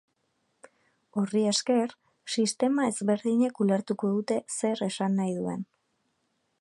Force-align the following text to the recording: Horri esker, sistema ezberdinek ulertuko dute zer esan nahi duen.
Horri 1.21 1.43
esker, 1.49 1.93
sistema 2.37 2.87
ezberdinek 2.93 3.61
ulertuko 3.67 4.11
dute 4.15 4.39
zer 4.59 4.83
esan 4.89 5.21
nahi 5.21 5.37
duen. 5.43 5.63